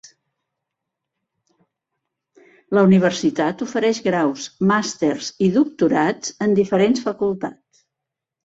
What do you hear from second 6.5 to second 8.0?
diferents facultats.